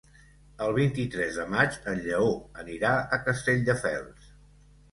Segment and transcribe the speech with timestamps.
[0.67, 2.31] El vint-i-tres de maig en Lleó
[2.65, 4.35] anirà a Castelldefels.